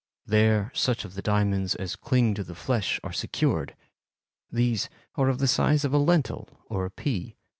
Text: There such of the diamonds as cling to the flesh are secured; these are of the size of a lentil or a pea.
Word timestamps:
There 0.25 0.71
such 0.73 1.05
of 1.05 1.13
the 1.13 1.21
diamonds 1.21 1.75
as 1.75 1.95
cling 1.95 2.33
to 2.33 2.43
the 2.43 2.55
flesh 2.55 2.99
are 3.03 3.13
secured; 3.13 3.75
these 4.51 4.89
are 5.13 5.29
of 5.29 5.37
the 5.37 5.47
size 5.47 5.85
of 5.85 5.93
a 5.93 5.99
lentil 5.99 6.47
or 6.69 6.85
a 6.85 6.89
pea. 6.89 7.37